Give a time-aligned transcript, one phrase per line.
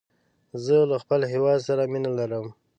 [0.63, 2.45] زه له خپل هیواد سره مینه لرم.